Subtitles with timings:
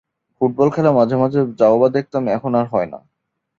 [0.35, 2.99] Football খেলা মাঝে মাঝে যাও বা দেখতাম এখন আর হয়না।